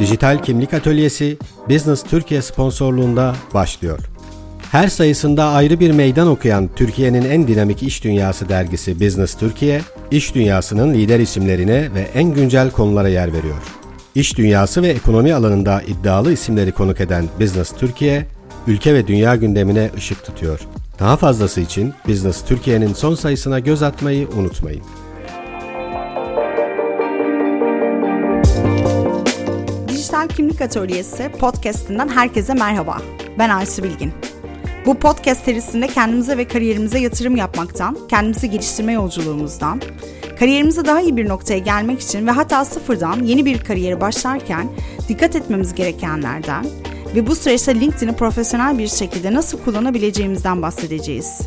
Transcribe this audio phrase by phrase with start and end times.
[0.00, 1.38] Dijital Kimlik Atölyesi
[1.70, 3.98] Business Türkiye sponsorluğunda başlıyor.
[4.72, 9.80] Her sayısında ayrı bir meydan okuyan Türkiye'nin en dinamik iş dünyası dergisi Business Türkiye,
[10.10, 13.62] iş dünyasının lider isimlerine ve en güncel konulara yer veriyor.
[14.14, 18.26] İş dünyası ve ekonomi alanında iddialı isimleri konuk eden Business Türkiye,
[18.66, 20.60] ülke ve dünya gündemine ışık tutuyor.
[20.98, 24.82] Daha fazlası için Business Türkiye'nin son sayısına göz atmayı unutmayın.
[30.36, 32.98] Kimlik Atölyesi podcast'inden herkese merhaba.
[33.38, 34.12] Ben Aysu Bilgin.
[34.86, 39.80] Bu podcast serisinde kendimize ve kariyerimize yatırım yapmaktan, kendimizi geliştirme yolculuğumuzdan,
[40.38, 44.68] kariyerimize daha iyi bir noktaya gelmek için ve hatta sıfırdan yeni bir kariyeri başlarken
[45.08, 46.66] dikkat etmemiz gerekenlerden
[47.14, 51.40] ve bu süreçte LinkedIn'i profesyonel bir şekilde nasıl kullanabileceğimizden bahsedeceğiz.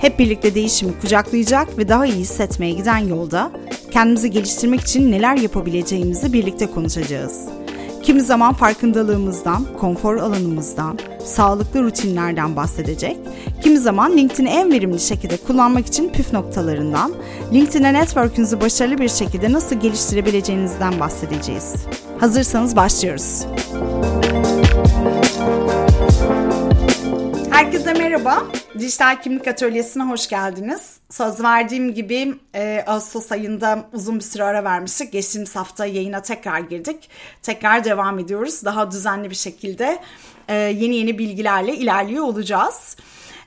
[0.00, 3.50] Hep birlikte değişimi kucaklayacak ve daha iyi hissetmeye giden yolda
[3.90, 7.55] kendimizi geliştirmek için neler yapabileceğimizi birlikte konuşacağız.
[8.06, 13.16] Kimi zaman farkındalığımızdan, konfor alanımızdan, sağlıklı rutinlerden bahsedecek,
[13.62, 17.12] kimi zaman LinkedIn'i en verimli şekilde kullanmak için püf noktalarından,
[17.52, 21.74] LinkedIn'e network'ünüzü başarılı bir şekilde nasıl geliştirebileceğinizden bahsedeceğiz.
[22.20, 23.46] Hazırsanız başlıyoruz.
[27.50, 28.42] Herkese merhaba.
[28.86, 30.96] Dijital Kimlik Atölyesi'ne hoş geldiniz.
[31.10, 35.12] Söz verdiğim gibi e, Ağustos ayında uzun bir süre ara vermiştik.
[35.12, 37.10] Geçtiğimiz hafta yayına tekrar girdik.
[37.42, 38.64] Tekrar devam ediyoruz.
[38.64, 39.98] Daha düzenli bir şekilde
[40.48, 42.96] e, yeni yeni bilgilerle ilerliyor olacağız.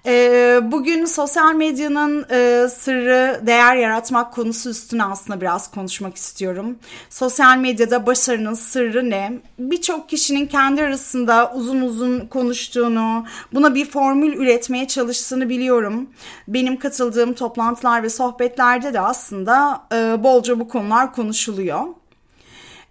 [0.06, 6.78] Ee, bugün sosyal medyanın e, sırrı değer yaratmak konusu üstüne aslında biraz konuşmak istiyorum.
[7.10, 9.40] Sosyal medyada başarının sırrı ne?
[9.60, 16.10] Birçok kişinin kendi arasında uzun uzun konuştuğunu, buna bir formül üretmeye çalıştığını biliyorum.
[16.48, 21.80] Benim katıldığım toplantılar ve sohbetlerde de aslında e, bolca bu konular konuşuluyor.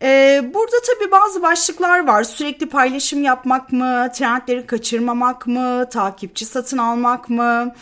[0.03, 2.23] Ee, burada tabii bazı başlıklar var.
[2.23, 7.75] Sürekli paylaşım yapmak mı, trendleri kaçırmamak mı, takipçi satın almak mı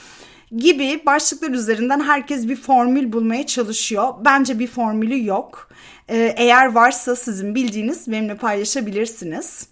[0.56, 4.14] gibi başlıklar üzerinden herkes bir formül bulmaya çalışıyor.
[4.24, 5.68] Bence bir formülü yok.
[6.08, 9.66] Ee, eğer varsa sizin bildiğiniz benimle paylaşabilirsiniz.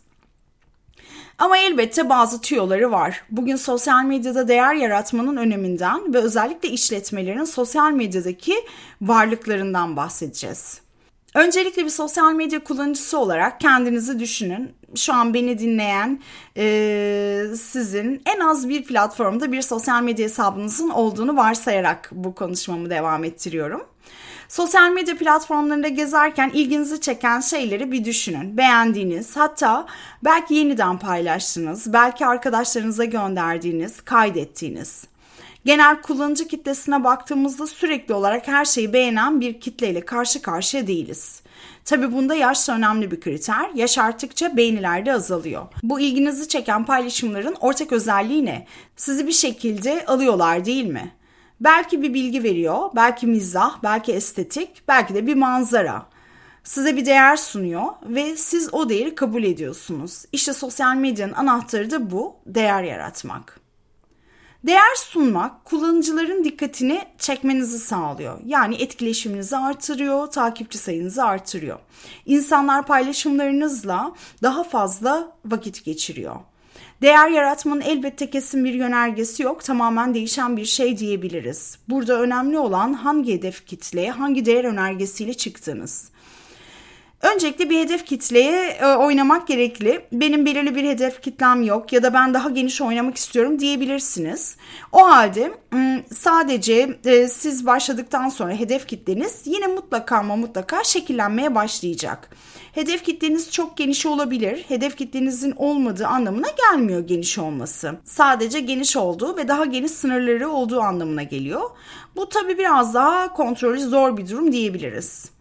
[1.39, 3.23] Ama elbette bazı tüyoları var.
[3.31, 8.55] Bugün sosyal medyada değer yaratmanın öneminden ve özellikle işletmelerin sosyal medyadaki
[9.01, 10.84] varlıklarından bahsedeceğiz.
[11.35, 14.73] Öncelikle bir sosyal medya kullanıcısı olarak kendinizi düşünün.
[14.97, 16.21] Şu an beni dinleyen
[16.57, 23.25] e, sizin en az bir platformda bir sosyal medya hesabınızın olduğunu varsayarak bu konuşmamı devam
[23.25, 23.87] ettiriyorum.
[24.49, 28.57] Sosyal medya platformlarında gezerken ilginizi çeken şeyleri bir düşünün.
[28.57, 29.87] Beğendiğiniz, hatta
[30.25, 35.05] belki yeniden paylaştığınız, belki arkadaşlarınıza gönderdiğiniz, kaydettiğiniz.
[35.65, 41.43] Genel kullanıcı kitlesine baktığımızda sürekli olarak her şeyi beğenen bir kitleyle karşı karşıya değiliz.
[41.85, 43.71] Tabi bunda yaş da önemli bir kriter.
[43.75, 45.67] Yaş arttıkça beğeniler de azalıyor.
[45.83, 48.67] Bu ilginizi çeken paylaşımların ortak özelliği ne?
[48.97, 51.13] Sizi bir şekilde alıyorlar değil mi?
[51.61, 56.07] Belki bir bilgi veriyor, belki mizah, belki estetik, belki de bir manzara.
[56.65, 60.25] Size bir değer sunuyor ve siz o değeri kabul ediyorsunuz.
[60.33, 63.64] İşte sosyal medyanın anahtarı da bu, değer yaratmak.
[64.67, 68.39] Değer sunmak kullanıcıların dikkatini çekmenizi sağlıyor.
[68.47, 71.79] Yani etkileşiminizi artırıyor, takipçi sayınızı artırıyor.
[72.27, 76.37] İnsanlar paylaşımlarınızla daha fazla vakit geçiriyor.
[77.03, 79.65] Değer yaratmanın elbette kesin bir yönergesi yok.
[79.65, 81.79] Tamamen değişen bir şey diyebiliriz.
[81.89, 86.11] Burada önemli olan hangi hedef kitleye, hangi değer önergesiyle çıktığınız.
[87.33, 90.07] Öncelikle bir hedef kitleye e, oynamak gerekli.
[90.13, 94.57] Benim belirli bir hedef kitlem yok ya da ben daha geniş oynamak istiyorum diyebilirsiniz.
[94.93, 95.53] O halde
[96.15, 102.31] sadece e, siz başladıktan sonra hedef kitleniz yine mutlaka ama mutlaka şekillenmeye başlayacak.
[102.73, 104.65] Hedef kitleniz çok geniş olabilir.
[104.69, 107.95] Hedef kitlenizin olmadığı anlamına gelmiyor geniş olması.
[108.05, 111.71] Sadece geniş olduğu ve daha geniş sınırları olduğu anlamına geliyor.
[112.17, 115.34] Bu tabii biraz daha kontrolü zor bir durum diyebiliriz.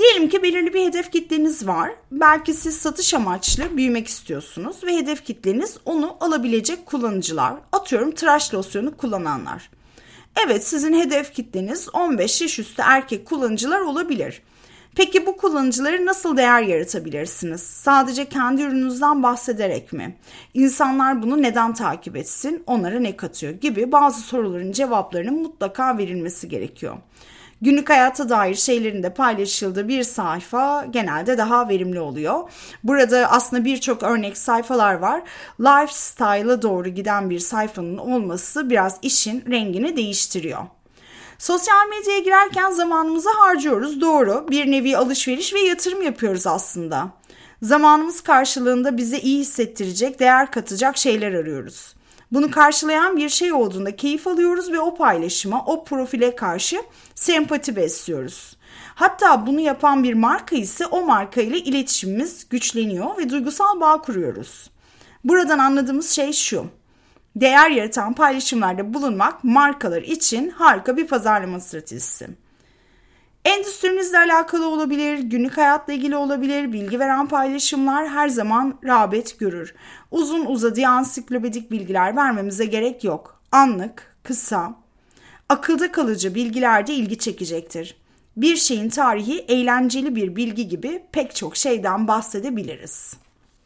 [0.00, 1.90] Diyelim ki belirli bir hedef kitleniz var.
[2.12, 7.54] Belki siz satış amaçlı büyümek istiyorsunuz ve hedef kitleniz onu alabilecek kullanıcılar.
[7.72, 9.70] Atıyorum tıraş losyonu kullananlar.
[10.46, 14.42] Evet sizin hedef kitleniz 15 yaş üstü erkek kullanıcılar olabilir.
[14.94, 17.62] Peki bu kullanıcıları nasıl değer yaratabilirsiniz?
[17.62, 20.16] Sadece kendi ürününüzden bahsederek mi?
[20.54, 22.62] İnsanlar bunu neden takip etsin?
[22.66, 23.52] Onlara ne katıyor?
[23.52, 26.96] Gibi bazı soruların cevaplarının mutlaka verilmesi gerekiyor
[27.62, 32.50] günlük hayata dair şeylerin de paylaşıldığı bir sayfa genelde daha verimli oluyor.
[32.84, 35.22] Burada aslında birçok örnek sayfalar var.
[35.60, 40.62] Lifestyle'a doğru giden bir sayfanın olması biraz işin rengini değiştiriyor.
[41.38, 44.46] Sosyal medyaya girerken zamanımızı harcıyoruz doğru.
[44.50, 47.08] Bir nevi alışveriş ve yatırım yapıyoruz aslında.
[47.62, 51.94] Zamanımız karşılığında bize iyi hissettirecek, değer katacak şeyler arıyoruz.
[52.32, 56.82] Bunu karşılayan bir şey olduğunda keyif alıyoruz ve o paylaşıma, o profile karşı
[57.14, 58.56] sempati besliyoruz.
[58.94, 64.70] Hatta bunu yapan bir marka ise o marka ile iletişimimiz güçleniyor ve duygusal bağ kuruyoruz.
[65.24, 66.66] Buradan anladığımız şey şu.
[67.36, 72.28] Değer yaratan paylaşımlarda bulunmak markalar için harika bir pazarlama stratejisi.
[73.44, 79.74] Endüstrinizle alakalı olabilir, günlük hayatla ilgili olabilir, bilgi veren paylaşımlar her zaman rağbet görür.
[80.10, 83.40] Uzun uzadıya ansiklopedik bilgiler vermemize gerek yok.
[83.52, 84.74] Anlık, kısa,
[85.48, 87.96] akılda kalıcı bilgiler de ilgi çekecektir.
[88.36, 93.16] Bir şeyin tarihi eğlenceli bir bilgi gibi pek çok şeyden bahsedebiliriz.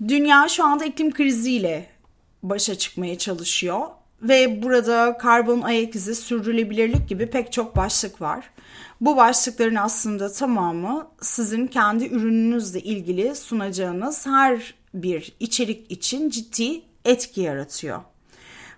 [0.09, 1.87] Dünya şu anda iklim kriziyle
[2.43, 3.87] başa çıkmaya çalışıyor
[4.23, 8.51] ve burada karbon ayak izi, sürdürülebilirlik gibi pek çok başlık var.
[9.01, 17.41] Bu başlıkların aslında tamamı sizin kendi ürününüzle ilgili sunacağınız her bir içerik için ciddi etki
[17.41, 18.01] yaratıyor.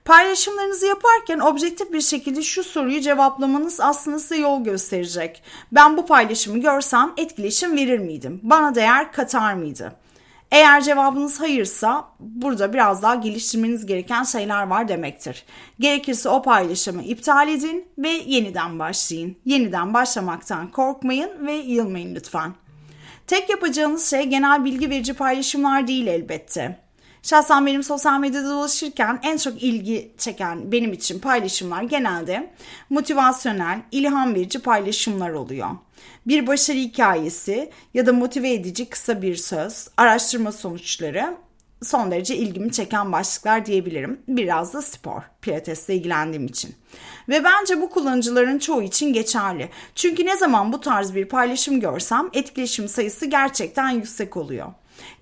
[0.04, 5.42] Paylaşımlarınızı yaparken objektif bir şekilde şu soruyu cevaplamanız aslında size yol gösterecek.
[5.72, 8.40] Ben bu paylaşımı görsem etkileşim verir miydim?
[8.42, 9.92] Bana değer katar mıydı?
[10.50, 15.44] Eğer cevabınız hayırsa burada biraz daha geliştirmeniz gereken şeyler var demektir.
[15.80, 19.36] Gerekirse o paylaşımı iptal edin ve yeniden başlayın.
[19.44, 22.54] Yeniden başlamaktan korkmayın ve yılmayın lütfen.
[23.26, 26.85] Tek yapacağınız şey genel bilgi verici paylaşımlar değil elbette.
[27.26, 32.50] Şahsen benim sosyal medyada dolaşırken en çok ilgi çeken benim için paylaşımlar genelde
[32.90, 35.68] motivasyonel, ilham verici paylaşımlar oluyor.
[36.26, 41.36] Bir başarı hikayesi ya da motive edici kısa bir söz, araştırma sonuçları
[41.82, 44.20] son derece ilgimi çeken başlıklar diyebilirim.
[44.28, 46.74] Biraz da spor, pilatesle ilgilendiğim için.
[47.28, 49.68] Ve bence bu kullanıcıların çoğu için geçerli.
[49.94, 54.72] Çünkü ne zaman bu tarz bir paylaşım görsem etkileşim sayısı gerçekten yüksek oluyor.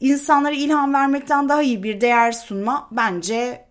[0.00, 3.64] İnsanlara ilham vermekten daha iyi bir değer sunma bence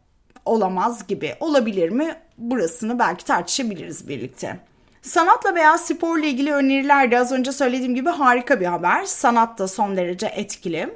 [0.46, 1.36] olamaz gibi.
[1.40, 2.16] Olabilir mi?
[2.38, 4.60] Burasını belki tartışabiliriz birlikte.
[5.04, 9.04] Sanatla veya sporla ilgili öneriler de az önce söylediğim gibi harika bir haber.
[9.04, 10.90] Sanat da son derece etkili.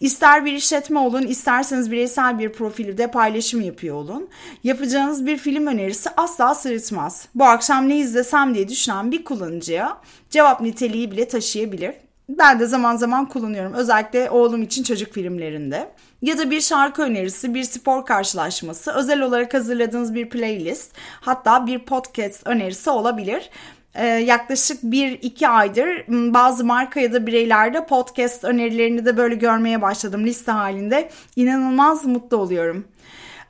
[0.00, 4.28] İster bir işletme olun, isterseniz bireysel bir profilde paylaşım yapıyor olun.
[4.64, 7.28] Yapacağınız bir film önerisi asla sırıtmaz.
[7.34, 9.96] Bu akşam ne izlesem diye düşünen bir kullanıcıya
[10.30, 11.94] cevap niteliği bile taşıyabilir.
[12.38, 13.72] Ben de zaman zaman kullanıyorum.
[13.72, 15.90] Özellikle oğlum için çocuk filmlerinde.
[16.22, 21.78] Ya da bir şarkı önerisi, bir spor karşılaşması, özel olarak hazırladığınız bir playlist, hatta bir
[21.78, 23.50] podcast önerisi olabilir.
[23.94, 30.26] Ee, yaklaşık 1-2 aydır bazı marka ya da bireylerde podcast önerilerini de böyle görmeye başladım
[30.26, 31.10] liste halinde.
[31.36, 32.84] İnanılmaz mutlu oluyorum.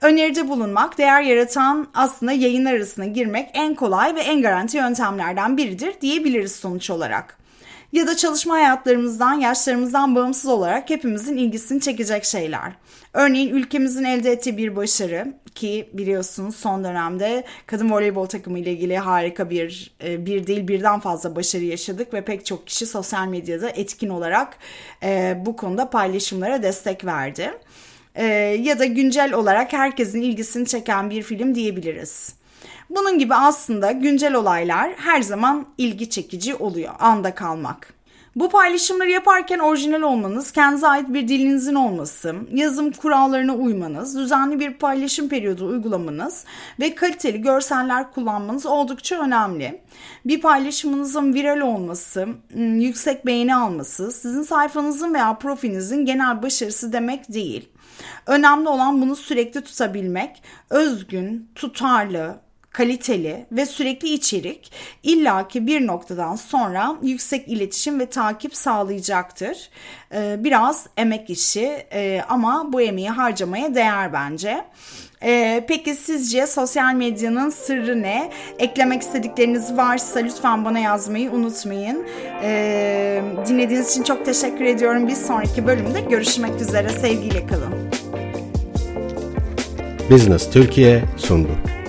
[0.01, 6.01] Öneride bulunmak, değer yaratan aslında yayınlar arasına girmek en kolay ve en garanti yöntemlerden biridir
[6.01, 7.41] diyebiliriz sonuç olarak
[7.93, 12.73] ya da çalışma hayatlarımızdan, yaşlarımızdan bağımsız olarak hepimizin ilgisini çekecek şeyler.
[13.13, 18.99] Örneğin ülkemizin elde ettiği bir başarı ki biliyorsunuz son dönemde kadın voleybol takımı ile ilgili
[18.99, 23.71] harika bir e, bir değil birden fazla başarı yaşadık ve pek çok kişi sosyal medyada
[23.71, 24.57] etkin olarak
[25.03, 27.51] e, bu konuda paylaşımlara destek verdi.
[28.15, 28.25] E,
[28.63, 32.40] ya da güncel olarak herkesin ilgisini çeken bir film diyebiliriz.
[32.91, 36.95] Bunun gibi aslında güncel olaylar her zaman ilgi çekici oluyor.
[36.99, 38.01] Anda kalmak.
[38.37, 44.73] Bu paylaşımları yaparken orijinal olmanız, kendinize ait bir dilinizin olması, yazım kurallarına uymanız, düzenli bir
[44.73, 46.45] paylaşım periyodu uygulamanız
[46.81, 49.83] ve kaliteli görseller kullanmanız oldukça önemli.
[50.25, 52.21] Bir paylaşımınızın viral olması,
[52.57, 57.69] ıı, yüksek beğeni alması, sizin sayfanızın veya profilinizin genel başarısı demek değil.
[58.27, 62.37] Önemli olan bunu sürekli tutabilmek, özgün, tutarlı,
[62.71, 64.73] kaliteli ve sürekli içerik
[65.03, 69.71] illaki bir noktadan sonra yüksek iletişim ve takip sağlayacaktır.
[70.15, 74.65] Ee, biraz emek işi e, ama bu emeği harcamaya değer bence.
[75.23, 78.31] Ee, peki sizce sosyal medyanın sırrı ne?
[78.59, 82.07] Eklemek istedikleriniz varsa lütfen bana yazmayı unutmayın.
[82.43, 85.09] Ee, dinlediğiniz için çok teşekkür ediyorum.
[85.09, 86.89] Bir sonraki bölümde görüşmek üzere.
[86.89, 87.91] Sevgiyle kalın.
[90.11, 91.80] Business Türkiye sundu.